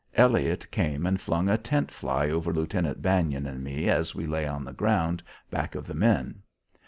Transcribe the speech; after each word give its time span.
Elliott 0.15 0.65
came 0.71 1.05
and 1.05 1.21
flung 1.21 1.47
a 1.47 1.59
tent 1.59 1.91
fly 1.91 2.27
over 2.31 2.51
Lieutenant 2.51 3.03
Bannon 3.03 3.45
and 3.45 3.63
me 3.63 3.87
as 3.87 4.15
we 4.15 4.25
lay 4.25 4.47
on 4.47 4.65
the 4.65 4.73
ground 4.73 5.21
back 5.51 5.75
of 5.75 5.85
the 5.85 5.93
men. 5.93 6.41